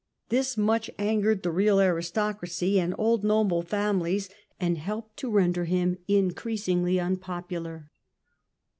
This 0.29 0.57
much 0.57 0.89
angered 0.97 1.43
the 1.43 1.51
real 1.51 1.79
aristocracy 1.79 2.79
and 2.79 2.95
old 2.97 3.23
noble 3.23 3.61
families 3.61 4.29
and 4.59 4.79
helped 4.79 5.15
to 5.17 5.29
render 5.29 5.65
him 5.65 5.99
increasingly 6.07 6.99
unpopular. 6.99 7.87